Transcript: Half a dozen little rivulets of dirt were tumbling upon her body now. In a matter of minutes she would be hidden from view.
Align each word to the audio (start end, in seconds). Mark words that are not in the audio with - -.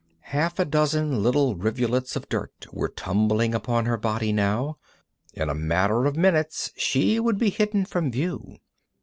Half 0.33 0.57
a 0.57 0.65
dozen 0.65 1.21
little 1.21 1.53
rivulets 1.55 2.15
of 2.15 2.27
dirt 2.27 2.65
were 2.73 2.89
tumbling 2.89 3.53
upon 3.53 3.85
her 3.85 3.97
body 3.97 4.31
now. 4.33 4.79
In 5.35 5.47
a 5.47 5.53
matter 5.53 6.05
of 6.05 6.17
minutes 6.17 6.71
she 6.75 7.19
would 7.19 7.37
be 7.37 7.51
hidden 7.51 7.85
from 7.85 8.09
view. 8.09 8.57